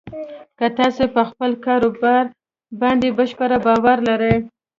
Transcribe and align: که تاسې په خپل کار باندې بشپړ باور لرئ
که 0.57 0.67
تاسې 0.77 1.03
په 1.15 1.21
خپل 1.29 1.51
کار 1.65 1.81
باندې 2.81 3.07
بشپړ 3.17 3.51
باور 3.65 3.97
لرئ 4.07 4.35